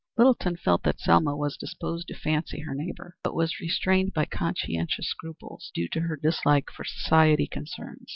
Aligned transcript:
Littleton 0.17 0.57
felt 0.57 0.81
that 0.81 0.99
Selma 0.99 1.37
was 1.37 1.57
disposed 1.57 2.07
to 2.07 2.15
fancy 2.15 2.61
her 2.61 2.73
neighbor, 2.73 3.17
but 3.23 3.35
was 3.35 3.59
restrained 3.59 4.13
by 4.15 4.25
conscientious 4.25 5.07
scruples 5.09 5.69
due 5.75 5.87
to 5.89 5.99
her 6.01 6.15
dislike 6.15 6.71
for 6.71 6.83
society 6.83 7.45
concerns. 7.45 8.09